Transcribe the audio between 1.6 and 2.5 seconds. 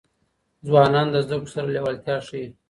لېوالتیا ښيي.